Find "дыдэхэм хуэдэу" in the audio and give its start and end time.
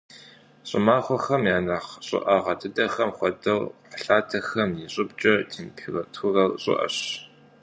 2.59-3.61